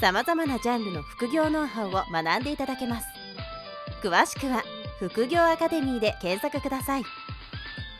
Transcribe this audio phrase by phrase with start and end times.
[0.00, 3.06] さまざまなジャンルの副業ノウハウを学んでいただけます
[4.02, 4.62] 詳しくは
[5.00, 7.02] 副業アカデミーで検索ください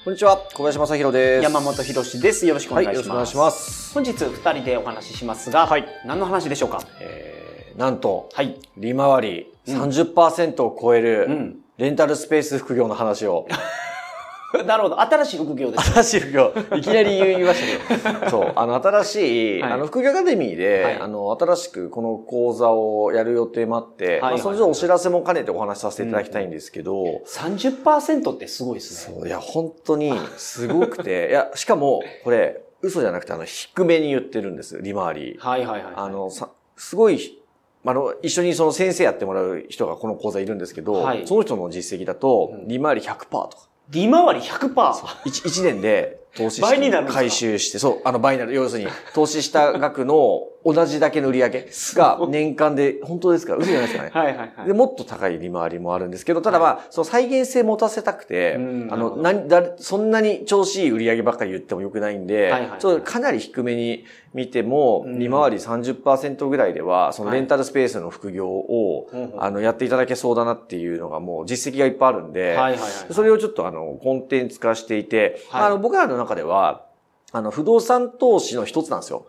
[0.04, 1.42] こんにちは、小林正弘です。
[1.42, 2.46] 山本博史です。
[2.46, 3.92] よろしくお願いします。
[3.92, 6.82] 本日二人でお話ししますが、はい何の話でしょうか？
[7.00, 8.58] えー、なんと、はい。
[8.78, 11.56] 利回り30%を超えうるん。
[11.76, 13.46] レンタルスペース副業の話を、
[14.66, 15.00] なるほど。
[15.00, 15.92] 新しい副業です。
[15.92, 19.72] 新しい副業、いきなり言いましたけど、 そう、あの、新しい、はい。
[19.72, 20.96] あの、副業アカデミーで、はい。
[20.98, 24.40] あの、新しくこの講座をやる予定もあって、まあ、はい。
[24.40, 29.14] そのお知らせも兼ねてお話しさせていただきたいんですけど、30%ってすごいですね。
[29.16, 35.36] そう、いや、本当に、すごくて、 いや、しかも、これ、嘘じゃなくて、あの、低めに言ってるんです、利回り。
[35.40, 35.92] はいはいはい。
[35.96, 37.38] あ、の、さ、すごい、
[37.84, 41.26] あの、一緒にその先生やってもらう人がこの講座いるんですけど、はい。
[41.26, 42.68] その人の実績だとう、ん。
[42.68, 44.94] 利回り100%とか、利回り 100%!
[45.24, 48.54] 一一年で投資して、回収して、そう、あの倍になる。
[48.54, 50.42] 要するに、投資した額の
[50.74, 54.10] 同じだけの売り上げが年間で、本当ですか嘘じゃないですかね。
[54.14, 54.66] はいはいはい。
[54.66, 64.04] で、もっと高い利回りもあるんですけど、ただまあ、その再現性持たせたくて、うんあの、なだ、そんなに調子いい売り上げばっかり言ってもよくないんで、はいはいはいちょっとかなり低めに
[64.34, 72.80] 見ても、うん利回り30%ぐらいでは、そのレンタルスペースの副業を、うんうんあの、やっていただけそうだなっていうのがもう実績がいっぱいあるんで、はいはいはい。
[73.10, 76.86] それをちょっとあの、コンテンツ化していて、はいあの、僕らの中では、
[77.32, 79.26] あの、不動産投資の一つなんですよ。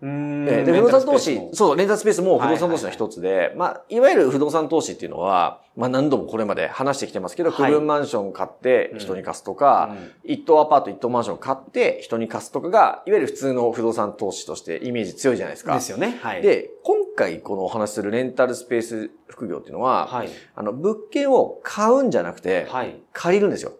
[0.00, 15.74] で、不動産投資レンタルスペース、もそう、レンタルスペースも不動産投資の一つで、まあ、いわゆる不動産投資っていうのは、まあ何度もこれまで話してきてますけど、はい区分マンション買って人に貸すとか、うん一棟アパート一棟マンション買って人に貸すとかが、いわゆる普通の不動産投資としてイメージ強いじゃないですか。
[15.74, 16.18] ですよね。
[16.22, 20.28] はい。、で、今回このお話しするレンタルスペース副業っていうのは、はい。
[20.54, 22.96] あの、物件を買うんじゃなくて、はい。
[23.12, 23.72] 借りるんですよ。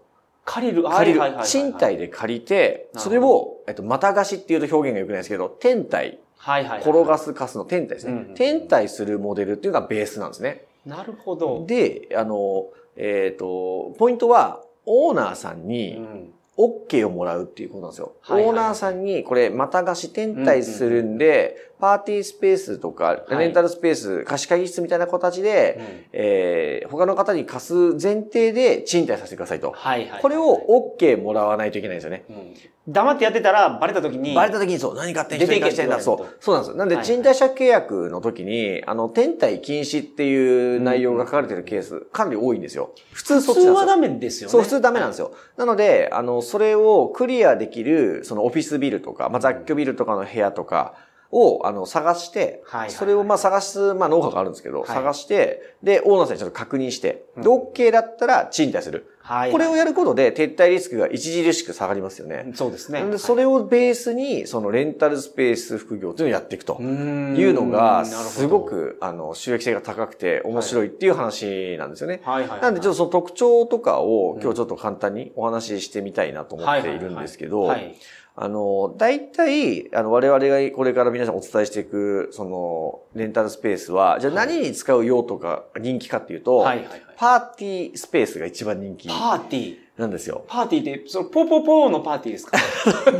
[0.44, 0.82] 借りる。
[0.84, 1.20] 借りる。
[1.44, 6.80] 賃貸で借りて、それを、えっと、また貸しっていうと表現が良くないですけど、天体、はいはいはい。
[6.80, 8.32] 転がす貸すの天体ですね。
[8.34, 10.64] 天体するモデルっていうのがベースなんですね。
[10.84, 11.64] なるほど。
[11.66, 12.66] で、あの、
[12.96, 16.34] えっ、と、ポイントは、オーナーさんうにん。
[16.56, 18.12] OK をもらうっていうことなんですよ。
[18.20, 29.72] はいはいはいオーナーさんに、これ、また貸し天体するんで、パーティースペースとか、はいレンタルスペース、貸し会議室みたいな形で、うんえー他の方に貸す前提で賃貸させてくださいと。
[29.72, 30.22] はいはい。
[30.22, 32.24] これを OK もらわないといけないんですよね。
[32.28, 32.54] うん
[32.86, 34.34] 黙ってやってたら、バレた時に。
[34.34, 36.36] バレた時にそう、何勝手に人に貸していけって言われるとそう。
[36.38, 36.76] そうなんです。
[36.76, 42.94] なんで、はい賃貸借契約の時に、あの、天体禁止っていう内容が書かれてるケース、かなり多いんですよ。
[43.12, 43.74] 普通そっちなんですよ。
[43.74, 44.52] 普通はダメですよね。
[44.52, 45.32] そう、普通ダメなんですよ。
[45.56, 50.94] なので、あの、それをクリアできる、そのオフィスビルとか、まあ、雑居ビルとかの部屋とか
[51.30, 59.10] を、あの、探して、はいそれをまあ探す、まあ、ノウハウがあるんですけど、はい探して、で、オーナーさんにちょっと確認して、で、OK だったら賃貸する。
[59.26, 59.52] はい。
[59.52, 62.52] これをやることで、撤退リスクが著しく下がりますよね。
[62.54, 63.16] そうですね。
[63.16, 66.76] それをベースに、そのレンタルスペース副業というのをやっていくと。
[66.78, 72.20] いいうのが、すご、く、あの、収益性が高くて面白いっていう話なんですよね。
[72.22, 72.60] はいはいはい。
[72.60, 77.96] なんで、ちょっとその特徴とかを今日ちょっと簡単にお話ししてみたいなと思っているんですけどは、い。
[78.36, 87.02] あの、大体、あの、我々がこれから皆さんお伝えしていく、その、レンタルスペースは、じゃあ何に使う用途が人気かっていうと、はいはいはい。
[87.16, 89.76] パーティースペースが一番人気パーティー。
[89.96, 90.44] なんですよ。
[90.48, 92.58] パーティーって、その、ポーポーポーのパーティーですか？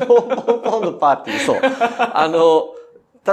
[0.07, 1.61] ポンポンポンのパーティー、そう。
[1.63, 2.75] あの、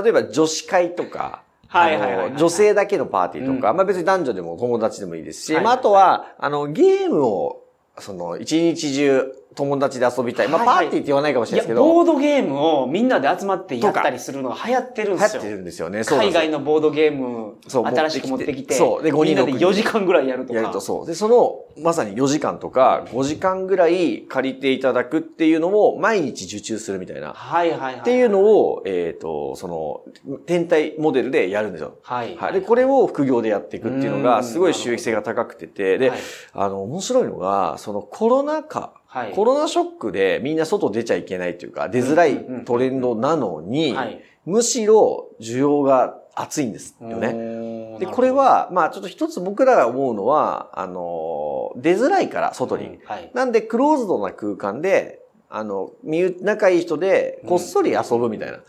[0.04, 7.64] 例えば女子会とか、はいはいはいはいあの女性だけのパーティーとか、まあ別に男女でも友達でもいいですし、はいまああとは、あの、ゲームを、
[7.98, 10.48] その、一日中友達で遊びたい。
[10.48, 15.42] まあはいはいパーティーって言わないかもしれないですけど、ボードゲームをみんなで集まってやったりするのが流行ってるんですよ。
[15.42, 16.04] 流行ってるんですよね。
[16.04, 20.60] そう海外のボードゲーム、新しく持ってきて、そうで五人みんなで六人4時間ぐらいやるとか。
[20.60, 21.06] やるとそう。
[21.06, 27.34] で、その、まさに4時間とか5時間ぐらい借りていただくっていうのを毎日受注するみたいな。
[27.34, 27.96] はいはいはい。
[27.96, 31.98] っていうのを、えっ、と、その、天体モデルでやるんですよ。
[32.04, 32.36] はい。
[32.38, 32.54] はい。
[32.54, 36.20] で、これを副業でやっていくっていうのが、うんすごい収益性が高くてて、で、はい
[36.54, 39.34] あの、面白いのが、そのコロナ禍、はい。
[39.34, 44.22] コロナショックでみんな外出ちゃいけないというか、出づらいトレンドなのに、はい。
[44.46, 47.34] むしろ需要が熱いんですよね。
[47.34, 52.88] ねで、これ、は、まあちょっと一つ僕らが思うのは、あの、出づらいから、外に。
[52.88, 53.30] うんはい。
[53.34, 55.21] なんで、クローズドな空間で、
[55.54, 58.60] あの、身仲いい人で、こっそり遊ぶみたいな。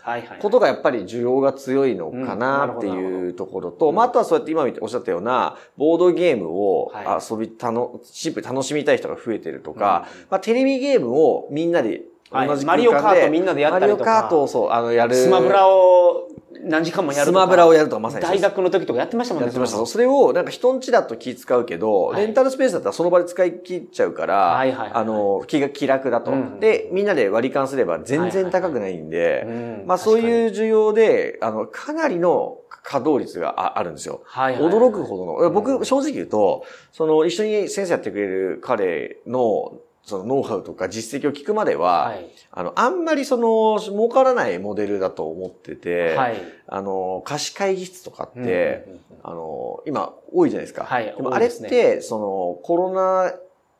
[0.41, 3.95] ことがやっぱり需要が強いのかなっていうところと、うん。
[3.95, 12.03] まあ、あとはそうやって今おっしゃったような、ボードゲームをは遊び、たの、シンプルに楽しみたい人が増えてるとか、うんまあ、テレビゲームをみんなで
[12.33, 12.59] 同はい。
[12.59, 14.05] じマリオカートみんなでやったりとか。
[14.05, 15.15] マリオカートをそう、あの、やる。
[15.15, 16.29] スマブラを
[16.61, 17.27] 何時間もやる。
[17.27, 19.47] スマブラをやるとかまさに大学の時とかやってましたもんね。
[19.47, 19.77] やってました。
[19.79, 34.23] そそれを、なんか人んちだと気使うけど、はいレンタルスペースだったらその場で使い切っちゃうから、はいはいはいはいあの、気が気楽だと、うんで、みんなで割り勘すれば全然高くないんで、うんまあそう確いう需要で、あの、かなりの稼働率がああるんですよ。
[34.25, 35.51] はいはいはい驚くほどの。
[35.51, 39.73] 僕、正直言うと、その、一緒に先生やってくれる彼の、
[40.05, 42.27] そのノウハウとか実績を聞くまでは、はい。
[42.51, 46.43] あの、あんまりその、儲からないモデルだと思ってて、はい。
[46.67, 50.85] あの、貸し会議室とかって、うんうんうんあの、今、多いじゃないですか。
[50.85, 53.33] はいでもあれっ多いですねて、その、コロナ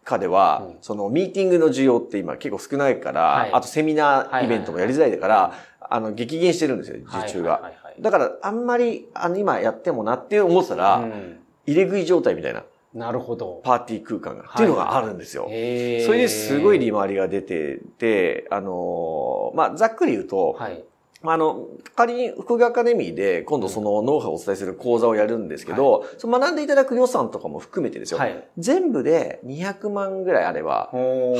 [0.05, 7.55] 禍では、うんその、ミーティングの需要って今結構少ないから、はいあとセミナーイベントもやりづらいから、あの、激減してるんですよ、受注が。
[7.55, 13.61] はいはいはいはいだから、あんまり、あの、今やってもなって思ってたら、うん入れ食い状態みたいな、なるほど。
[13.65, 15.47] パーティー空間が、っていうのがあるんですよ。
[15.49, 20.85] へーそれですごい利回りが出てて、あのーまあ、ざっくり言うと、はい。
[21.23, 28.19] まああの、仮に福岡アカデミーで今度そのノウハウをお伝えする講座をやるんですけど、その学んでいただく予算とかも含めてですよ。
[28.19, 28.45] はい。
[28.59, 30.91] 全部で200万ぐらいあれば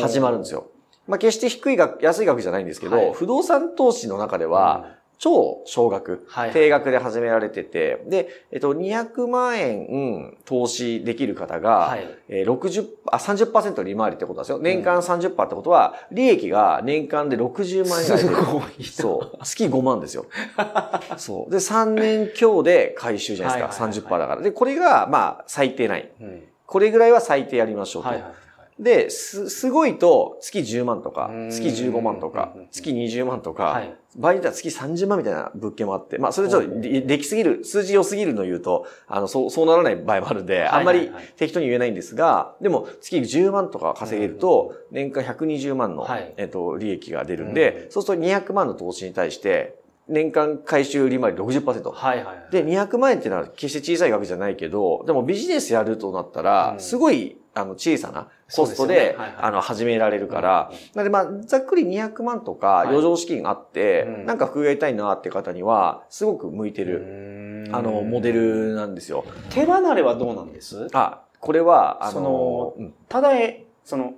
[0.01, 0.61] 始まるんですよ。
[0.61, 0.67] よ。
[1.09, 12.09] まあ決して低い額、安い額じゃないんですけど、はい不動産投資の中では超少額、はい低額で始められてて、で、えっと、200万円、うん投資できる方が、はい。
[12.29, 14.59] えー60、あ、30%利回りってことなんですよ。
[14.59, 18.19] 年間30%ってことは、利益が年間で60万円ぐらい。
[18.19, 19.39] すごいそう。
[19.45, 20.27] 月5万ですよ。
[21.17, 21.51] そう。
[21.53, 23.85] で、3年強で回収じゃないですか。
[23.85, 24.43] はいはいはい30%だから。
[24.43, 26.25] で、これが、まあ、最低ライン。
[26.25, 26.43] うん
[26.73, 28.09] これぐらいは最低やりましょうと。
[28.09, 28.42] はいはいはい。
[28.83, 33.95] で、す、すごいと、月10万とか月15万とか月20万とか、はい。
[34.17, 47.91] 場合によっては月30万みたいな物件もあって、まあ、それちょっとでできすぎる、数字良すぎるのを言うと、あの、そう、そうならない場合もあるんで、あんまり適当に言えないんですが、でも、月10万とか稼げると、年間120万のはい、えっと、利益が出るんでう、ん。
[47.93, 51.91] そうすると200万の投資に対して、年間回収利回り60%。
[51.91, 52.53] はいはいはい。
[52.53, 56.81] で、200万円っていうのは決して小さい額じゃないけど、でもビジネスやるとなったらう、ん。
[56.81, 59.17] すごい、あの、小さなコストで、ですよね。
[59.19, 59.35] はいはい。
[59.43, 62.89] あの、始められるから、うんなので、まあ、ざっくり200万とかはい。
[62.89, 64.27] 余剰資金あって、うん。
[64.27, 68.33] なんか副業やりたいなって方には、すごく向いてる、るあの、モデ。
[68.33, 69.25] ルなんですよ。
[69.51, 70.89] 手離れはどうなんです？
[70.95, 72.95] あ、これは、あの、そのうん。
[73.09, 74.15] ただえ、その、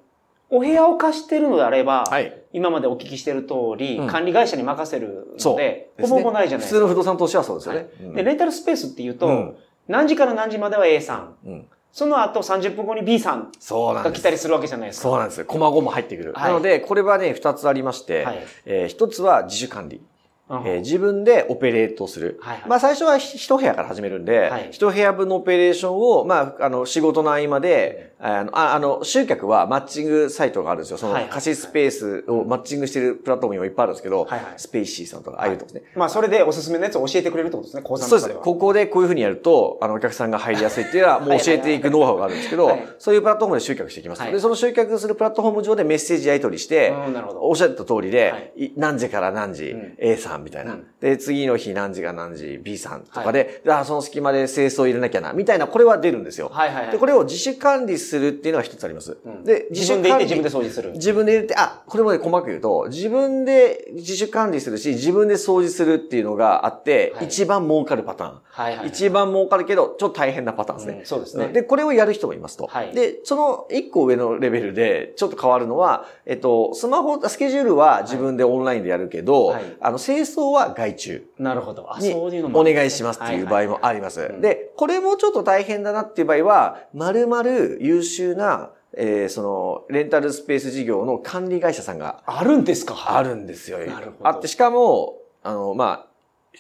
[0.51, 2.43] お部屋を貸してるのであれば、はい。
[2.53, 4.07] 今までお聞きしてる通り、うん。
[4.07, 6.87] 管理会社に任せるそうので、ほぼほぼないじゃないですか。
[6.87, 7.89] 普通の不動産投資はそうですよね。
[8.01, 9.57] うんで、レンタルスペースっていうと、うん。
[9.89, 13.53] 何時から何時までは A さん、うんその後30分後に B さん
[13.95, 14.11] が。
[14.11, 15.03] 来たりするわけじゃないですか。
[15.05, 15.47] そうなんですよ。
[15.49, 16.33] 細々も入ってくる。
[16.33, 20.03] はいなので、これはね、二つありまして、はいえー一つは自主管理。
[20.49, 22.41] うんえー自分でオペレートする。
[22.43, 30.97] はいはいまあ最初はひ一部屋から始めるんで、はい一部屋分のオペレーションを、まあ、あの、仕事の合間で、あの、ああの、集客はマッチングサイトがあるんですよ。
[30.97, 34.55] そのはいはい貸しスペースをマッチングしてるプラットフォームもいっぱいあるんですけど、はいはい。
[34.57, 35.91] スペーシーさんとか、ああいうとこですね。
[35.95, 38.41] まあ、それでおすすめのやつを教えてくれるってことですね、講座そうです。
[38.41, 42.79] ここでこういうふうにやると、あの、お客さんが入りやすいっていうのは、もう教えていくノウハウがあるんですけどはい。
[42.79, 44.23] はい、そういうプラットフォームで集客していきます。
[44.23, 44.33] はい。
[44.33, 47.41] で、その集客するプラットフォーム上でメッセージやり取りして、うんなるほど。
[47.43, 48.53] おっしゃった通りで、はい。
[48.57, 49.95] い何時から何時、うん。
[49.99, 50.87] A さんみたいな、うん。
[51.01, 56.49] で、次の日何時が何時 B さんとかで、あその隙間で清掃入れなきゃな、みたいな、これは出るんですよ。
[56.51, 56.93] はいはいはい。
[56.93, 59.17] で、これを自主管理するっていうのが一つあります。
[59.25, 60.93] うんで、自分でて自分で掃除する。
[60.93, 68.31] 自分で入れて、あ、これもね、細かく言うと、自分で自主管理するし、自分で掃除するっていうのがあって、はい一番儲かるパターン。
[68.31, 68.89] はいはいはい。
[68.89, 70.99] 一番儲かるけど、ちょっと大変なパターンですね。
[71.01, 72.67] うんそうですねで、これをやる人もいますと。
[72.67, 81.93] はいで、その一個上のレベルで、ちょっと変わるのは、えっと、スマホ、スケジュールは自分でオンラインでやるけど、はいあの、清掃は外注なるほど。
[81.93, 84.21] あ、にそういうのもねお願いしますっていう場合もあります。
[84.21, 87.45] はいはいで、これもちょっと大変だなっていう場合は、丸々
[87.81, 92.95] 優秀な、えーその、レンタルスペース事業の管理会社さんがあるんですか？
[93.17, 93.79] あるんですよ。
[93.79, 96.07] なるほどあって、しかも、あの、まあ、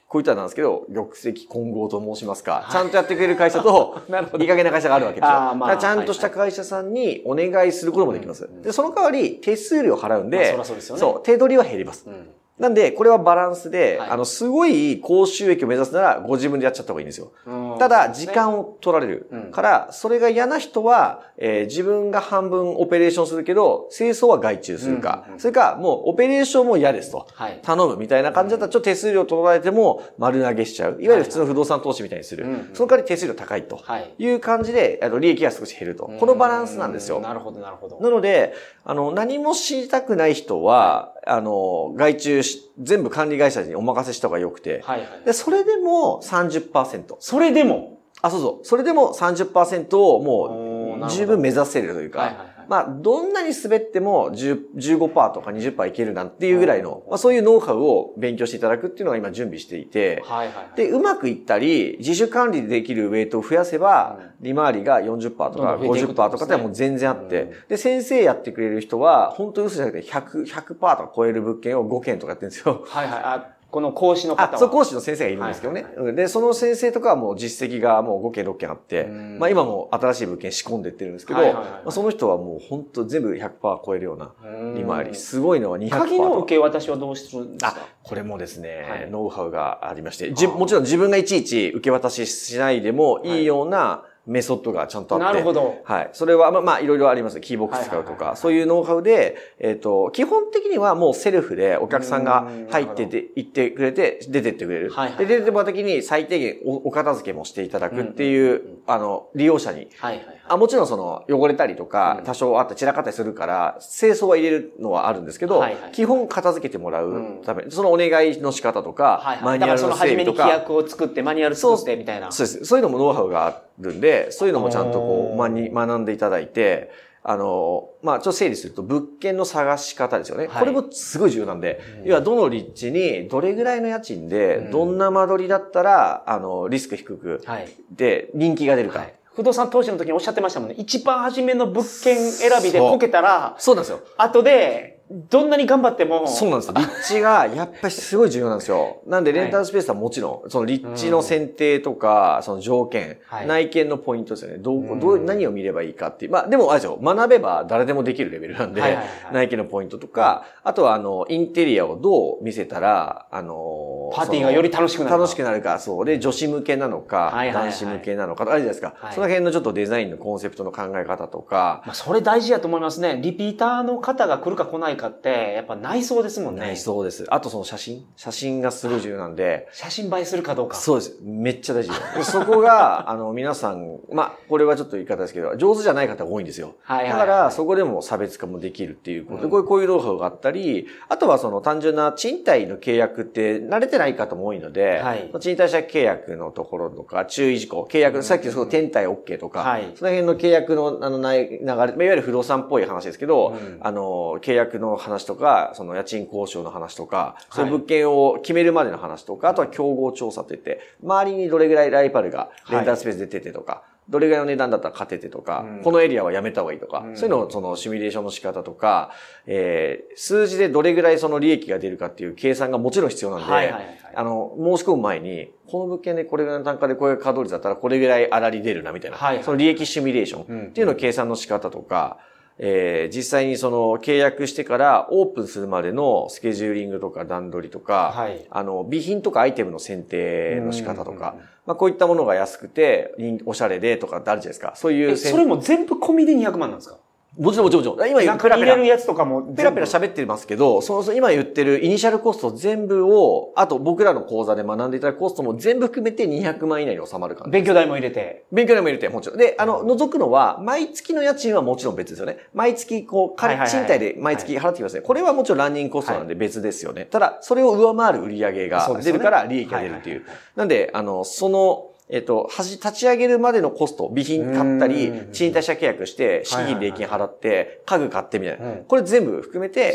[0.08, 5.32] こういったらなんですけど、玉石混合と申しますか、ちゃんとやってくれる会社と、 なるほどいい加減な会社があるわけですよ。
[5.36, 8.44] あーまあちゃんとした会社さんにお願いすることもできます。
[8.44, 12.04] うんで、その代わり手数料払うんで、まあそそうですよね手取りは減ります。
[12.06, 17.32] うんなんで、これはバランスで、はいあの、すごい高収益を目指すなら、ご自分でやっちゃった方がいいんですよ。
[17.74, 27.26] うんただ、時間を取られるうんから、それが嫌な人は、えー自分が半分オペレーションするけど、清掃は外注するか、それか、もうオペレーションも嫌ですと。
[27.34, 27.58] はい。
[27.62, 30.98] 頼むみたいな感じだったら、ちょっと手数料取られても丸投げしちゃう。
[31.00, 32.46] いわゆる普通の不動産投資みたいにする。
[32.74, 33.76] その代わり手数料高いと。
[33.76, 34.14] はい。
[34.18, 36.10] いう感じで、あの、利益が少し減ると。
[36.20, 37.20] このバランスなんですよ。
[37.20, 37.98] なるほど、なるほど。
[38.00, 38.54] なので、
[38.84, 45.08] あの、何も知りたくない人は、あの、外注し、全部管理会社にお任せした方が良くて、はいはい。
[45.24, 47.16] で、それでも30%。
[47.18, 48.64] それでも、あ、そうそう。
[48.64, 52.54] それでも30%をもう十分目指せるというか、はいはいはい。
[52.68, 60.76] まあ、どんなに滑っても10 15%とか20%いけるなんていうぐらいの、まあ、そういうノウハウを勉強していただくっていうのが今準備していて、はいはいはい。
[60.76, 72.84] で、うまくいったり、自主管理でできるウェイトを増やせば、利回りが40%とかどんどん増えていく50%とかってもう全然あって、で、先生やってくれる人は、本当に嘘じゃなくて100、100%とか超える物件を5件とかやってるんですよ。
[72.86, 73.53] はいはい。
[73.74, 74.58] あ、この講師の方あ、は。
[74.58, 75.82] そう、講師の先生がいるんですけどね。
[75.82, 85.14] はいうんで、その先生とかはもう実績がもう5件、6件あってうん、まあ今も新しい物件仕込んでってるんですけど、はいはいはいまあその人はもう本当全部100%超えるようなうん利回り。
[85.14, 86.00] すごいのは200%とか。
[86.04, 87.80] 鍵の受け渡しはどうするんですか？
[87.80, 95.24] あ、これもですね、はいノウハウがありまして、もちろん自分がいちいち受け渡ししないでもいいようなメソッドがちゃんとあって。
[95.26, 95.82] なるほど。
[95.84, 96.10] はい。
[96.12, 97.40] それは、まあ、まあ、いろいろあります。
[97.40, 104.90] キーボックス使うとか、そういうノウハウで、えっ、と、基本的にはもうセルフでお客さんが入ってて、行ってくれて、出てってくれる。
[104.90, 109.88] はいはいで、出てった時に最低限おお片付けもしていただくっていう、あの、利用者に。
[109.98, 110.40] はいはいはい。
[110.46, 119.58] あもちろんその、汚れたりとかう、ん多少あって散らかったりするから、清掃は入れるのはあるんですけど、はいはい基本片付けてもらううんため、そのお願いの仕方とか、はいはい。
[119.58, 122.30] だからそマニュアルのの初めに規整備とか、約を作って、マニュアル作ってみたいな。
[122.32, 122.64] そうです。
[122.64, 126.90] そういうのもノウハウがあるんで、そういうのもちゃんとこう、まに学んでいただいて、
[127.26, 130.46] あの、まあ、ちょっと整理すると、物件の探し方ですよね。
[130.46, 137.68] はいこれもすごい重要なんで、うん要はどの立地にどれぐらいの家賃で、うんどんな間取りだったら、あの、リスク低く、はい。
[137.90, 138.98] で、人気が出るか。
[139.00, 139.14] はい。
[139.34, 140.76] 不動産投資の時におっしゃってましたもんね。
[140.78, 144.00] 一番初めの物件選びでこけたら、そうなんですよ。
[144.16, 146.74] 後で、どんなに頑張っても、そうなんですよ。
[146.76, 149.02] 立地が やっぱりすごい重要なんですよ。
[149.06, 154.58] なんでレンタルスペースはもちろん、その立地の選定とか、その条件、はい内見のポイントですよね。
[154.58, 156.32] どう、うんどう、何を見ればいいかっていう。
[156.32, 156.98] まあでもあれですよ。
[157.02, 166.04] 学べば誰でもできるレベルなんで、はいはいはい内見のポイントとか、あとはあの、インテリアをどう見せたら、あのパーティーがより楽しくなるか楽しくなるか、そう。
[166.04, 168.94] で、女子向けなのか、はいはいはい男子向けなのか、あるじゃないですか。
[168.96, 173.18] はいその辺のちょっとデザインのコンセプトの考え方とか、まあ、それ大事やと思いますね。
[173.22, 176.60] リピーターの方が来るか来ないかって、やっぱ内装ですもんね。
[176.60, 177.26] 内装です。
[177.28, 178.06] あとその写真？
[178.16, 180.76] 写真がすごい重要なんで、写真映えするかどうか。
[180.76, 181.18] そうです。
[181.22, 181.90] めっちゃ大事。
[182.16, 186.74] でそこが、 あの、皆さん、まあ、これはちょっと言い方ですけど、上手じゃない方が多いんですよ。
[186.82, 207.44] はいはいはいだから、そこでも差別化もできるっていうことで、うんこういうこういうノウハウがあったり、あとはその単純な賃貸の契約って慣れてない方も多いので、はい賃貸借契約のところとか、注意事項、契約、さっきその天体 OK とか、はいその辺の契約のあのない流れ、まあいわゆる不動産っぽい話ですけど、うんあの、契約の話とか、その家賃交渉の話とか、い。
[207.50, 215.82] そういう物件を決めるまでの話とか、あとは競合調査といって、周りにどれぐらいライバルがレンタルスペース出ててとか、どれぐらいの値段だったら勝ててとか、うん。
[215.82, 217.16] このエリアはやめた方がいいとか、うん。
[217.16, 219.12] そういうのをそのシミュレーションの仕方とか、
[219.46, 223.74] えー、数字でどれぐらいその利益が出るかっていう計算がもちろん必要なんで、
[224.14, 232.18] あの、申し込む前に、この物件でこれぐらいの単価でこれが稼働率だったらこれぐらい粗利出るなみたいな、その利益シミュレーションっていうのを計算の仕方とか、
[232.58, 238.46] えー実際にその契約してからオープンするまでのスケジューリングとか段取りとか、はい。
[238.50, 244.72] あの、備品とかアイテムの選定の仕方とうんか、まあこういったものが安くて、人おしゃれでとかってあるじゃないですか。
[244.76, 246.98] そういうそれも全部込みで200万なんですか？
[247.36, 248.10] もちろんもちろんもちろん。
[248.10, 249.42] 今言う中に入れるやつとかも。
[249.42, 257.50] ペラペラ喋ってますけど、その今言ってるイニシャルコスト全部を、あと僕らの講座で学んでいただくコストも全部含めて200万以内に収まる感じ。
[257.50, 258.44] 勉強代も入れて。
[258.52, 259.38] 勉強代も入れて、もちろん。
[259.38, 262.38] で、あの、除くのは、毎月の家賃はもちろん別ですよね。
[262.54, 265.00] 毎月、こう、はいはいはい賃貸で毎月払ってきますね。
[265.00, 267.06] これはもちろんランニングコストなんで別ですよね。
[267.06, 270.24] ただ、それを上回る売り上げが出るから利益が出るっていう。
[270.54, 278.66] なんで、あの、その、えっと、はじ、立ち上げるまでのコスト、備品買ったりうん、賃貸借契約して、資金礼金払って、家具買ってみたいな。
[278.66, 279.94] うんこれ全部含めて。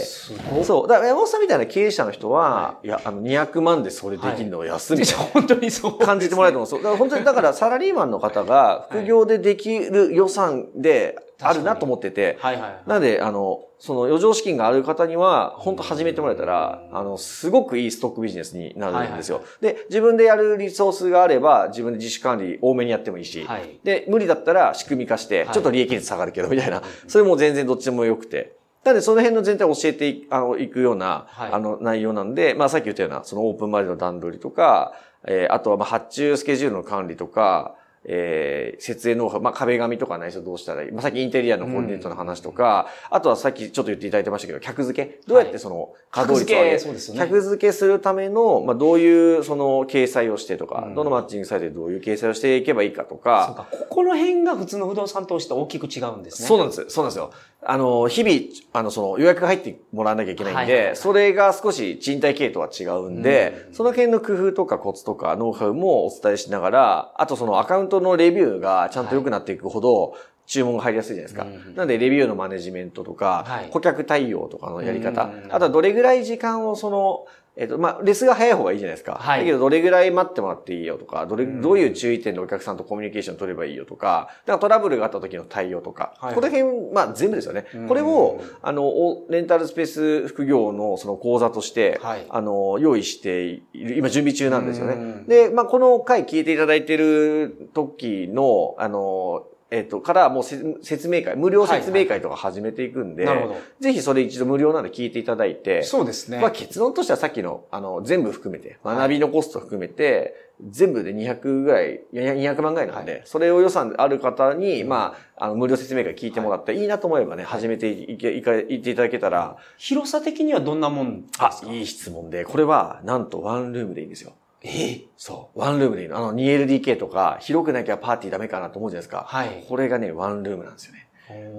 [0.63, 0.88] そう。
[0.88, 5.24] だから山本さんみたいな経営者の人は、い、や、あの、200万でそれできるのは安みたいな。
[5.25, 6.00] 本当にそう。
[6.00, 6.84] 感じてもらえると思うんですよ。
[6.84, 12.89] だから本当に、だからサラリーマンの方が副業でできる予算であるなと思ってて、はいはい。
[12.89, 19.41] なので、あの、その余剰資金がある方には、本当始めてもらえたら、あの、すごくいいストックビジネスになるんですよ。
[19.62, 23.79] で、自分でやるリソースがあれば、自分で自主管理多めにやってもいいし、はい。
[23.84, 26.84] で、無理だったら仕組み化しては、いちょっと利益率下がるけど、みたいな。
[27.08, 28.60] それも全然どっちでもよくて。
[28.84, 34.93] だなんでその辺の全体を教えていあのいくような、はいあの内容なんで、まあさっき言ったような、そのオープン周りの段取りとか、
[35.27, 37.75] えーあとはまあ発注スケジュールの管理とか、
[38.06, 40.91] えー設営ノウハウ、まあ壁紙とかない人どうしたらいい？
[40.91, 45.20] まあさっきインテリアのコーディネートの話とか、あとはさっきちょっと言っていただいてましたけど、客付け？
[45.27, 56.48] どうやってその稼働率を上げ客付けそうですよね客付けするための、まあどういうその掲載をしてとか、うんどのマッチングサイトでどういう掲載をしていけばいいかとそうか、か、ここの辺が普通の不動産投資と大きく違うんですね。
[56.48, 56.86] そうなんです。
[56.89, 57.32] そうなんですよ。
[57.62, 58.39] あの、日々、
[58.72, 63.74] あの、その予約が入ってもらわなきゃいけないんで、それが少し賃貸系とは違うんで、うん。
[63.74, 71.44] その辺の工夫とかコツとかノウハウもお伝えしながら、あとそのアカウントのレビューがちゃんと良くなっていくほど、注文が入りやすいじゃないですか。
[71.44, 73.70] うんなので、レビューのマネジメントとか、はい。
[73.70, 75.54] 顧客対応とかのやり方、うん。
[75.54, 77.25] あとはどれぐらい時間をその、
[77.60, 79.18] えっと、まあ、レスが早い方がいいじゃないですか。
[79.20, 87.66] はいだけど、どれぐらい待ってもらっていいよとか、どれ、うんどういう注意点でお客さんとコミュニケーション取ればいいよとか、だからトラブルがあった時の対応とか、はいこの辺、まあ、全部ですよね。
[87.75, 94.94] うんこれを、あの、おレンタルスペース副業のその講座として、はいあの、用意している、今準備中なんですよね。
[94.94, 103.55] うんで、まあ、この回聞いていただいている時の、あの、えっと、からもうせ説明会、無料説明会とか始めていくんで、なるほど。
[103.79, 106.39] ぜひそれ一度無料なんで聞いていただいて、そうですね。
[106.39, 116.83] まあ結論としてはさっきの、あの、全部含めて、学びのコスト含めて、全部で200ぐらい、いや200万ぐらいなんで、それを予算ある方に、まあ、あの、無料説明会聞いてもらって、い。
[116.83, 124.33] いなと思えばね、始めていけ、いか、いっていただけたら、広さ的にはどんなもんですあか、いい質問で、これは、なんとワンルームでいいんですよ。
[124.63, 125.60] えそう。
[125.60, 126.18] ワンルームでいいの？
[126.18, 129.25] あの、2LDK とか、広くなきゃパーティーダメかなと思うじゃないですか。
[129.28, 129.66] はい。
[129.68, 131.08] これがね、ワンルームなんですよね。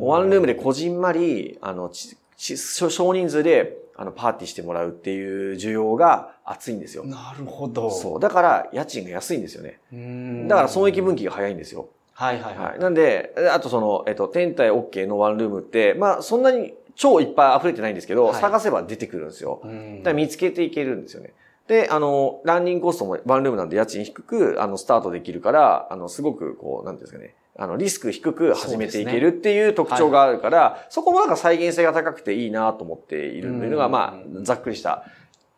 [0.00, 7.04] ワンルームでこじんまり、あの、ちち少少人数で、あの、パーティーしてもらうっていう需要が熱いんですよ。
[7.04, 7.90] なるほど。
[7.90, 8.20] そう。
[8.20, 9.78] だから、家賃が安いんですよね。
[9.92, 10.48] うーん。
[10.48, 11.88] だから、損益分岐が早いんですよ。
[12.12, 12.64] はいはいは。
[12.64, 12.80] はいい。
[12.80, 19.60] なんで、あとその、えっと、天体 OK のワンルームって、まあ、そんなに超いっぱい溢れてないんですけど、はい探せば出てくるんですよ。
[19.64, 21.32] うんだから見つけていけるんですよね。
[21.70, 27.36] で、あの、ランニングコストもワンルームなんで家賃低く、あの、スタートできるから、あの、すごく、こう、なんですかね。
[27.56, 35.04] あの、リスク低く始めていけるっていう特徴があるから、そこもなんか再現性が高くていいなと思っているっていうのが、うんまあ、ざっくりした、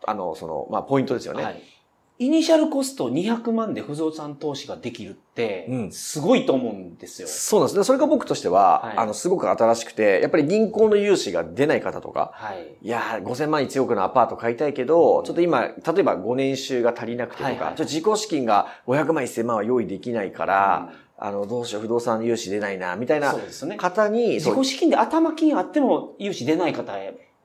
[0.04, 1.44] あの、その、まあ、ポイントですよね。
[1.44, 1.62] はい。
[2.22, 7.26] イニシャルコスト200万で不動産投資ができるってう、んすごいと思うんですよ。
[7.26, 7.82] そうなんですね。
[7.82, 12.76] それが僕としては、はいあの、すごく新しくて、やっぱり銀行の融資が出ない方とか、はい。
[12.80, 23.76] いやー、5000万1億のアパート買いたいけど、ちょっと今、例えば5年収が足りなくてとか、はいはいちょっと自己資金が500万1000万は用意できないから、あの、どうしよう、不動産融資出ないな、みたいなそうですね。
[23.76, 26.92] 方に、自己資金で頭金あっても融資出ない方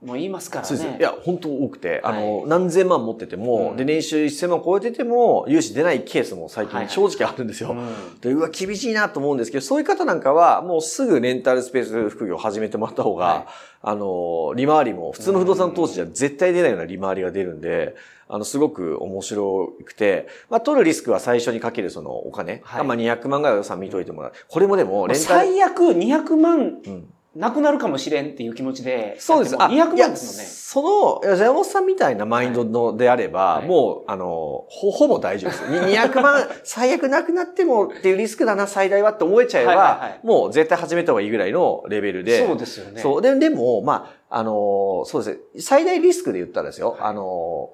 [0.06, 0.68] もいますからね。
[0.68, 1.00] そうです。
[1.00, 7.72] いや、本当多くて、あの、はい何千万持ってても、うんで、年収1000万超えてても、融資出ないケースも最はいはい近正直あるんですよ。
[7.72, 13.46] うんで、うわ、厳しいなと思うんですけど、そういう方なんかは、もうすぐレンタルスペース副業を始めてもらった方が、はい
[13.82, 17.96] あの、利回りも、普通の不動産投資じゃ絶対出ないような利回りが出るんで、
[18.30, 24.34] あの、すごく面白くて、まあ、取るリスクは最初にかけるそのお金、はいまあ、200万ぐらい予算見といてもらう。
[24.48, 29.16] これもでも、レンタル、最悪200万うんなくなるかもしれんっていう気持ちで。
[29.20, 29.56] そうです。
[29.56, 30.44] だってもう200いや万ですもんね。
[30.52, 35.62] その、山本さんみたいなマインドのであれば、はいもう、あの、ほ、ほぼ大丈夫です。
[35.70, 42.46] に200万、 最悪なくなってもっていうリスクだな、最大はって思えちゃえば、はいはいはいもう絶対始めた方がいいぐらいのレベルで。
[42.46, 43.02] そうですよね。
[43.02, 43.22] そう。
[43.22, 45.62] で、でも、まあ、あの、そうですね。
[45.62, 46.92] 最大リスクで言ったらですよ。
[46.92, 47.70] はいあの、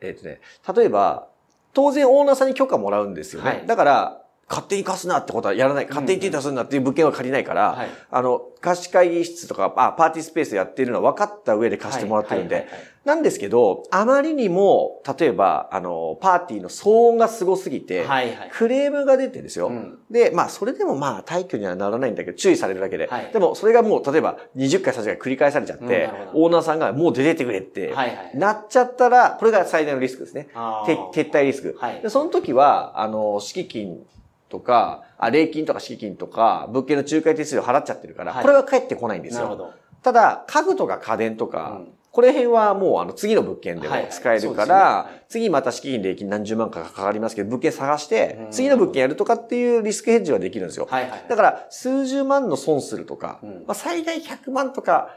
[0.00, 0.40] えっ、とね、
[0.76, 1.28] 例えば、
[1.72, 3.48] 当然オーナーさんに許可もらうんですよね。
[3.48, 5.86] はいだから、勝手に貸すなってことはやらない。
[5.86, 7.88] 勝手に手出すなっていう物件は借りないから、はい。
[8.10, 12.66] あの、貸し会議室とか、あ、パーティースペースやってるのは分かった上で貸してもらってるんで、
[13.04, 18.50] なんですけど、あまりにも、例えば、あの、パーティーの騒音がすごすぎて、はいはい。
[18.52, 19.68] クレームが出てですよ。
[19.68, 23.06] うんで、まあ、それでもまあ、退去にはならないんだけど、注意されるだけで。
[23.06, 27.94] はいでも、それがもう、例えば、20回、30回繰り返されちゃって、うんオーナーさんがもう出てってくれって。
[28.34, 30.48] なっちゃったら、これが最大のリスクですね。
[30.54, 31.76] 撤退リスク。
[31.78, 33.98] はいで、その時は、あの、敷金
[34.48, 38.42] とか、あ、礼金とか敷金とか、物件の仲介手数料払っちゃってるから、はい。
[38.42, 39.74] これは返ってこないんですよ。
[40.02, 41.92] ただ、家具とか家電とか、うん。
[42.10, 48.50] これ辺はもうあの次の物件でも使えるからはい、次また敷金、礼金何十万かかかりますけど、物件探してう、ん。
[48.50, 50.88] 次の物件やるとかっていうリスクヘッジはできるんですよ。
[50.90, 51.24] はいはい。
[51.28, 53.50] だから、数十万の損するとか、うん。
[53.66, 55.10] まあ、最大100万とか、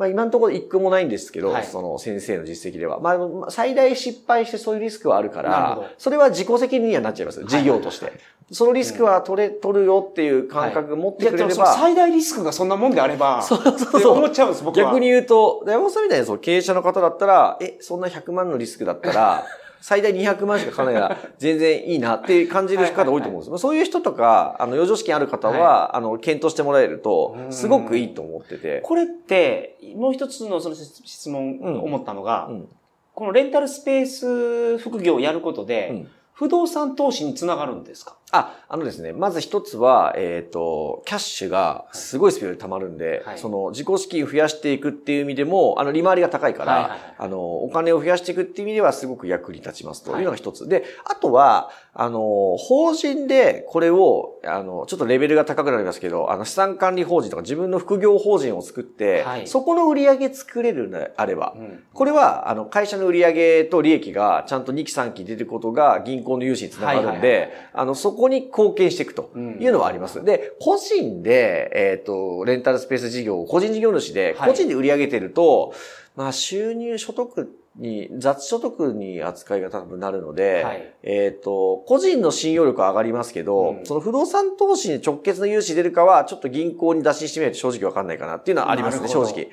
[0.00, 3.00] まあ今のところ一個もないんですけど、はいその先生の実績では。
[3.00, 7.44] まあ最大失敗してそういうリスクはあるから、それは自己責任にはなっちゃいます。
[7.44, 8.06] 事業として。
[8.06, 14.86] はいはいそのリスクは取れ、取るよっていう感覚を持ってくれれば、最大リスクがそんなもんであれば、 そうそうそう思っちゃうんです、僕は。
[14.86, 19.44] 逆に言うと、山本さんみたいなその経営者の方だったら、え、そんな100万のリスクだったら、
[19.80, 23.50] 最大200万しかかかないから全然いいなって感じる方多いと思うんです。
[23.50, 23.58] よ。
[23.58, 28.80] そういう人とか、あの、余剰資金ある方は、あの、検討してもらえると、すごくいいと思ってて。
[28.84, 31.80] これって、もう一つのその質問うん。
[31.80, 32.68] 思ったのが、うん。
[33.14, 36.08] このレンタルスペース副業をやることで、うん。
[36.34, 38.16] 不動産投資につながるんですか？
[38.32, 43.38] あ、あのですね、まず一つは、えっ、と、キャッシュがすごいスピードで溜まるんで、はい。
[43.38, 47.14] その自己資金増やしていくっていう意味でも、あの、利回りが高いから、はいはいはい。
[47.18, 50.68] あの、お金を増やしていくっていう意味ではすごく役に立ちますとはいいうのが一つ。
[50.68, 59.48] で、あとは、あの、法人でこれを、あの、ちょっとレベルが高くなりますけど、あの、資産管理法人とか自分の副業法人を作って、はい。
[59.48, 61.82] そこの売り上げ作れるのであれば、うん。
[61.92, 67.48] これは、あの、会社の売上と利益がちゃんと2期3期出てることが銀行の融資につながるんはいはいはいはい。
[67.48, 70.22] で、あの、そこに貢献していくというのはあります。
[70.24, 74.50] で、個人で、えっ、と、レンタルスペース事業を個人事業主で、はい。
[74.50, 75.72] 個人で売り上げてると、
[76.16, 80.94] まあ、収入所得に、雑所得に扱いが多分なるので、はい。
[81.02, 83.86] えっ、と、個人の信用力は上がりますけど、うん。
[83.86, 89.48] その不動産投資に直結の融資出るかは、ちょっと銀行に打診してみないと正直わかんないかなっていうのはありますね、正直。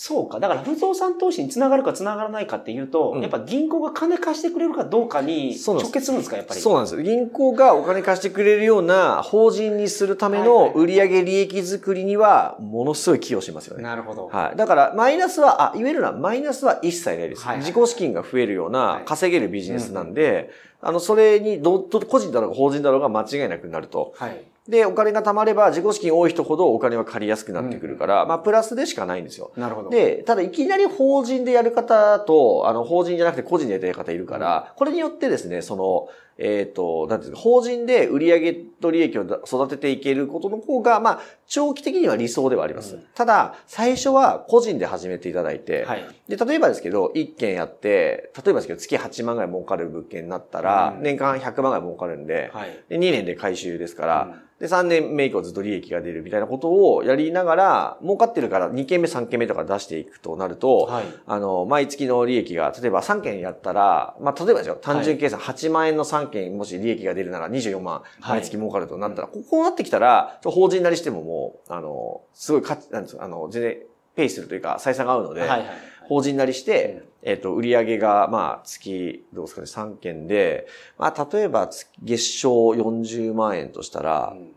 [0.00, 0.38] そうか。
[0.38, 6.60] だから不動産投資につながるかつながらないかっていうと、うんやっぱ銀行が金貸してくれるかどうかに直結するんですか、やっぱり？
[6.60, 7.02] そうなんですよ。
[7.02, 13.82] 銀行がお金貸してくれるような法人にするためのはいはいはい売上利益作りには、ものすごい寄与しますよね。
[13.82, 14.28] なるほど。
[14.28, 14.56] はい。
[14.56, 17.42] だから、マイナスは、あ、言えるのは、マイナスは一切ないです。
[17.44, 24.14] はいはい自己資金が増えるようはない稼げるビジネスなんで、あの、それにど、ど個人だろうが法人だろうが間違いなくなると。
[24.16, 24.44] はい。
[24.68, 29.50] で、お金が貯まれば、自己資金多い人ほどお金は借りやすくなってくるから、まあ、プラスでしかないんですよ。
[29.56, 29.88] なるほど。
[29.88, 42.94] で、ただいきなり法人でやる方と、あの、法人じゃなくて個人でやってる方いるから、これによってですね、その、えっ、と、なんていうか、法人で売上と利益をだ育てていけることの方が、まあ、長期的には理想ではあります。
[42.94, 46.06] うんただ、最初は個人で始めていただいて、はい。
[46.28, 52.84] で、例えばですけど、1件やって、例えばですけど、月8万ぐらい儲かる物件になったら、うん年間100万ぐらい儲かるんで、はい。
[52.88, 61.04] で、2年で回収ですから、うんで、3年目以降ずっと利益が出るみたいなことをやりながら、儲かってるから2件目、3件目とか出していくとなると、はい。
[61.26, 73.78] あの、毎月の利益が、例えば3件やったら、まあ、例えばですよ、単純計算8万円の3件、もし利益が出るなら24万、毎月儲かるとなったら、ここうなってきたら、法人なりしてももう、あの、すごい価値、なんですか、あの、全然、
[74.16, 75.64] ペイするというか、採算が合うので、はいはい。
[76.08, 80.66] 法人なりして、えっ、と、売上が、まあ、月、どうですかね、3件で、
[80.98, 84.54] まあ、例えば、月月賞40万円としたら、うん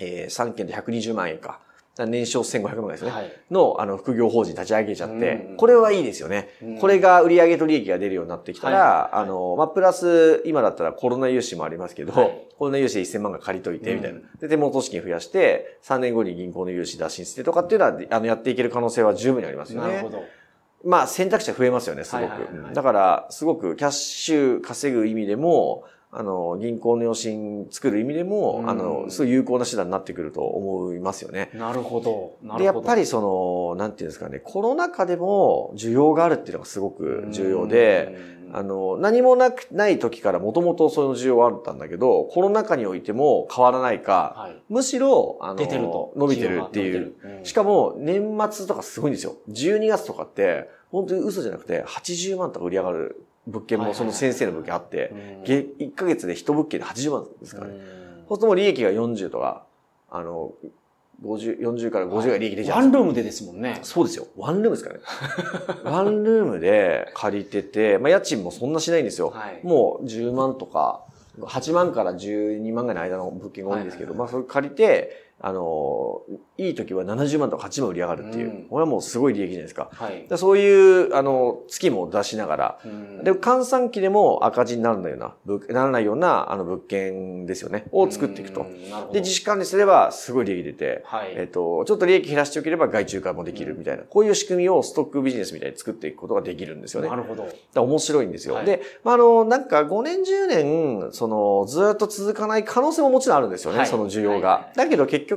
[0.00, 1.60] えー、3件で120万円か。
[1.96, 3.10] 年商1500万円ですね。
[3.10, 3.32] はい。
[3.50, 6.48] の、あの、副業法人立ち上げちゃって、うんこれはいいですよね。
[6.62, 14.38] うんこれが売上と利益が出るようになってきたら、はいあの、まあ、プラス、今だったらコロナ融資もありますけど、はいコロナ融資で1000万が借りといて、みたいなうん。
[14.38, 19.88] で、手元資金増やして、3年後に銀行の融資打診してとかっていうのは、あの、やっていける可能性は十分にありますよね。
[19.88, 20.22] なるほど。
[20.84, 22.22] まあ選択肢は増えますよね、すごく。
[22.22, 25.84] はいはいはいはいうんだから、すごくキャッシュ稼ぐ意味でも、
[26.16, 31.50] あの、銀行の予診作る意味でも、うんあの、すごい有効な手段になってくると思いますよね。
[31.54, 32.36] なるほど。
[32.40, 32.58] なるほど。
[32.58, 38.16] で、やっぱりその、なんていうんですかね、コロナ禍でも需要があるっていうのがすごく重要で、
[38.48, 44.62] うん、あの、何もなく、ない時からもともとその需要はあったんだけど、コロナ禍においても変わらないか、はい。
[44.68, 46.12] むしろ、あの、出てると。
[46.14, 47.14] 伸びてるっていう。
[47.24, 49.34] うんしかも、年末とかすごいんですよ。
[49.50, 57.74] 12月とかって、本当に嘘じゃなくて、80万とか売り上がる物件も、その先生の物件あって、うんげ1ヶ月で1物件で80万ですからね。
[57.74, 59.64] うんそうするともう利益が40とか、
[60.10, 60.52] あの、
[61.22, 63.80] 50、40から50が利益出ちゃうワンルームでですもんね。
[63.82, 64.26] そうですよ。
[64.36, 65.02] ワンルームですからね。
[65.84, 69.30] ワンルームで借りてて、まあ家賃もそんなしないんですよ。
[69.30, 71.04] はいもう10万とか、
[71.40, 76.22] 8万から12万ぐらいの間の物件が多いんですけど、はいまあそれ借りて、あの、
[76.56, 78.48] いい時は70万とか8万売り上がるっていう。
[78.48, 79.90] うんこれはもうすごい利益じゃないですか。
[79.92, 80.26] はい。
[80.26, 87.84] でそういう、あの、月も出しながら、うんで、換算期でも赤字にならないような、ぶならないような、あの、物件ですよね。
[87.92, 88.66] を作っていくと
[89.12, 91.34] で、自主管理すればすごい利益出て、はい。
[91.36, 97.10] えっと、ちょっと利益減らしておければ外注化もできるみたいな、こういう仕組みをストックビジネスみたいに作っていくことができるんですよね。
[97.10, 97.46] なるほど。
[97.74, 98.54] ら面白いんですよ。
[98.54, 104.70] はいで、まあ、あの、なんか5年10年、その、ずっと続かない可能性ももちろんあるんですよね、はいその需要が。
[104.74, 105.33] だけど結局、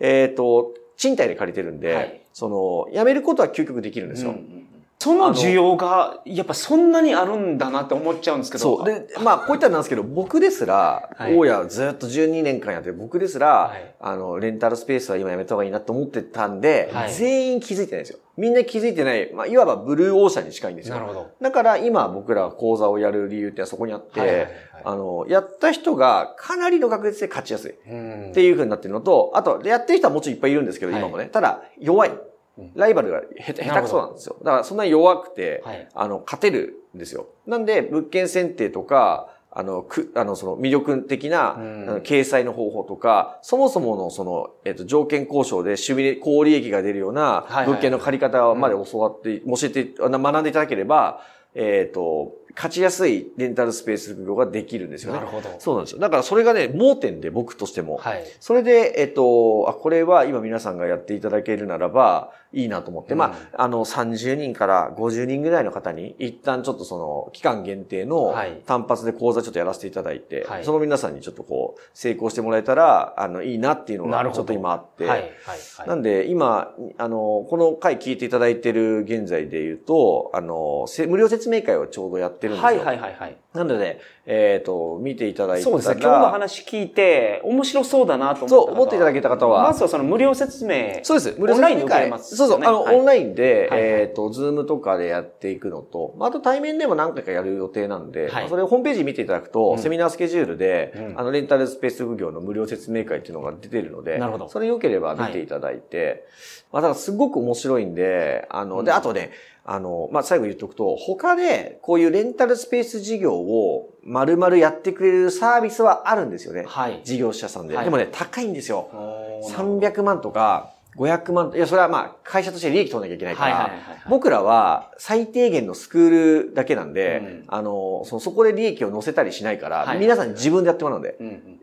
[0.00, 4.30] えっ、と、賃貸で借りてるんで、はいその、辞めることは究極できるんですよ。
[4.30, 4.66] うんうん
[5.02, 8.76] その需要が、やっぱそんなにあるんだなって思っちゃうんですけど。
[8.76, 8.84] そう。
[8.84, 18.18] で、まあ、こういったらなんですけど、僕ですら、はい大家ずっと12年間やって、僕ですら、はいあの、レンタルスペースは今やめた方がいいなと思ってたんで、はい全員気づいてないんですよ。
[18.36, 20.96] みんな気づいてない、まあ、いわばブルーオーシャンに近いんですよ。
[20.96, 21.30] なるほど。
[21.40, 27.74] だから今僕らが講座をやる理由ってそこにあって、はいはいはいはいあの、やった人がかなりの確率で勝ちやすい。
[27.90, 31.26] うんっていう風になってるのと、あと、やってる人はもちろんいっぱいいるんですけど、はい今もね。
[31.26, 32.12] ただ、弱い。
[32.60, 34.36] うんライバルが下手くそなんですよ。
[34.42, 35.88] だからそんなに弱くて、はい。
[35.94, 37.26] あの、勝てるんですよ。
[37.46, 41.56] なんで、物件選定とか、あの、く、あの、その魅力的な、
[42.04, 51.22] 掲載の方法とか、そもそものその、えっと、条件交渉で収益、高利益が出るような物件の借り方まで教わって、教えて、学んでいただければ、
[51.54, 55.30] えっと、勝ちやすいレンタルスペース副業ができるんですよねなる。
[55.30, 55.48] ほど。
[55.58, 55.98] そうなんですよ。
[55.98, 57.96] だからそれがね、盲点で僕としても。
[57.96, 58.24] はい。
[58.38, 75.20] それで、えっと、あ、これは今皆さんがやっていただけるならば、いいなと思って、うんまあ、あの、30人から50人ぐらいの方に、一旦ちょっとその、期間限定のはい単発で講座ちょっとやらせていただいて、はいその皆さんにちょっとこう、成功してもらえたら、あの、いいなっていうのがちょっと今あって、はい。
[75.20, 75.30] はい。
[75.78, 75.88] はい。
[75.88, 82.66] なんで、今、あの、この回聞いていただいてる現在で言うと、あの、せ無料説明会をちょうどやってるんですよ。
[82.66, 83.36] はいはいはいはい。
[83.54, 85.72] なので、えっ、と、見ていただいたら。
[85.72, 85.96] そうですね。
[86.00, 91.00] 今日の話聞いて、面白そうだなと思ったそう思っていただけた方はまずはその無料説明。
[91.02, 91.34] そうです。
[91.38, 92.60] 無料オンラインで説明会受けれますそうそう。
[92.64, 106.26] あの、はいオンラインで、はいはいえっ、と、ズームとかでやっていくのと、まああと対面でも何回かやる予定なんで、はいまあそれをホームページ見ていただくと、うんセミナースケジュールで、うんあの、レンタルスペース副業の無料説明会っていうのが出てるので、なるほどそれ良ければ見ていただいて、
[106.72, 109.30] まあ、ただすごく面白いんで、あの、で、うんあとね、
[109.64, 116.64] あの、まあ、最後言っとくと、他でこういうレンタルスペース事業を丸々やってくれるサービスはあるんですよね。
[116.66, 117.00] はい。
[117.04, 117.76] 事業者さんで。
[117.76, 118.88] はいでもね、高いんですよ。
[118.92, 123.70] おー300万とか500万、いや、それはまあ、会社として利益取らなきゃいけないから。
[124.08, 126.10] 僕らは最低限のスクー
[126.48, 131.16] ルだけなんで、うんあの、そのそこで利益を乗せたりしないから、はい皆さんに自分でやってもらうんで。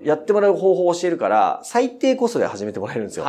[0.04, 3.26] やってもらう方法を教えるから、最低コストで始めてもらえるんですよ。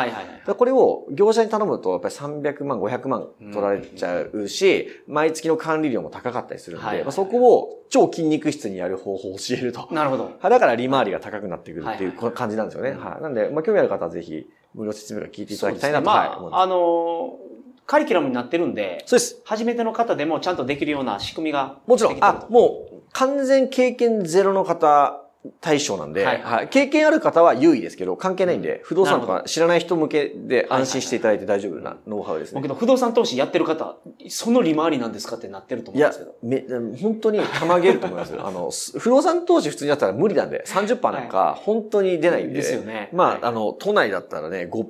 [0.57, 9.89] これを業者に頼むと、やっぱり300万、500万取られちゃうし、毎月の管理料も高かったりするんで、そこを超筋肉質にやる方法を教えると。
[9.91, 10.25] なるほど。
[10.25, 12.91] は いだから利回りが高くなってくるっていう感じなんですよね。
[12.91, 13.23] うんはい。
[13.23, 16.63] なんで、まあ、興味ある方はぜひ、無料説明会聞いていただきたいなと、まはい、思いあ、ます。
[16.63, 17.39] あのー、
[17.87, 19.41] カリキュラムになってるんで、そうです。
[19.45, 25.23] 初めての方でもちゃんとできるような仕組みがもちろんあ、もう、完全経験ゼロの方
[25.61, 32.57] 対象なんで、はいはい経験ある方は優位ですけど、関係ないんで、不動産とか知らない人向けで安心していただいて大丈夫なノウハウですね。
[32.57, 33.97] だけど、不動産投資やってる方、
[34.29, 38.45] その利回りなんですかってなってると思いやうんですけど。、め、本当にたまげると思いますよ。
[38.47, 42.55] あの、す不動産投資普通にやったら無理なんで、30%なんか本当に出ないんで。
[42.55, 44.87] ですよねまあ、はいあの、都内だったらね、5%、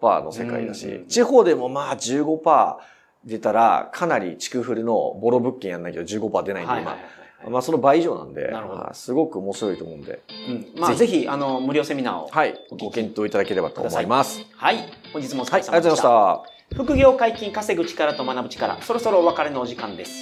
[0.00, 2.76] 6%の世界だし、うん地方でもまあ15%
[3.24, 7.21] 出たら、かなり地区フルのボロ物件やんないけど15%出ないんで、はいはいはい。
[7.48, 10.80] まあ、その倍以上なんで、なるほどはいすごく面白いと思うんで、うん。
[10.80, 12.28] まあ、ぜひ、あの、無料セミナーを。
[12.28, 14.44] はい、ご検討いただければと思います。
[14.56, 14.76] はい。
[15.12, 16.76] 本日もお疲はい、ありがとうございましれ様でした。
[16.76, 16.84] た。
[16.84, 20.12] 副業解禁稼ぐ力と学ぶ力、そろそろお別れのお時間です。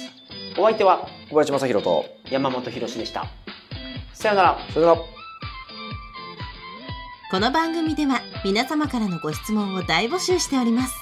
[0.57, 3.25] お相手は小林正宏と、山本博史でした。
[4.13, 4.57] さよなら。
[4.69, 4.97] それでは、
[7.31, 10.93] この番組では皆様からのご質問を大募集しております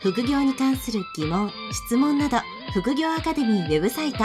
[0.00, 2.38] 副業に関する疑問・質問など
[2.72, 4.24] 副業アカデミーウェブサイト